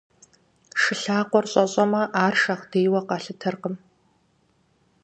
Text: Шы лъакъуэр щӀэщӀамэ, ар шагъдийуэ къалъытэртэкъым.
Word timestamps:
Шы 0.81 0.93
лъакъуэр 1.01 1.45
щӀэщӀамэ, 1.51 2.01
ар 2.23 2.33
шагъдийуэ 2.41 3.01
къалъытэртэкъым. 3.07 3.75